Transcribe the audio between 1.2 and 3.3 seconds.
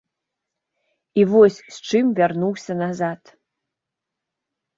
І вось з чым вярнуўся назад.